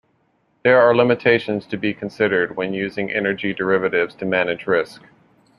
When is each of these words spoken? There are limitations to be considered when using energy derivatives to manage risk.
There 0.63 0.81
are 0.81 0.95
limitations 0.95 1.67
to 1.67 1.77
be 1.77 1.93
considered 1.93 2.57
when 2.57 2.73
using 2.73 3.11
energy 3.11 3.53
derivatives 3.53 4.15
to 4.15 4.25
manage 4.25 4.65
risk. 4.65 5.03